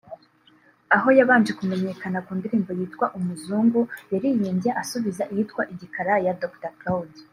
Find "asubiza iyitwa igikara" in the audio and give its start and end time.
4.81-6.13